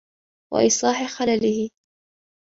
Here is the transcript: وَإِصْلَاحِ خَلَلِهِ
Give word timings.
وَإِصْلَاحِ 0.53 1.05
خَلَلِهِ 1.07 1.69